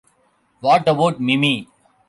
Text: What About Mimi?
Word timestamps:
What 0.61 0.87
About 0.89 1.19
Mimi? 1.19 1.67